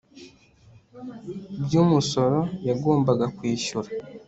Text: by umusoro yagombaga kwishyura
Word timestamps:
by 1.63 1.73
umusoro 1.83 2.39
yagombaga 2.67 3.25
kwishyura 3.37 3.89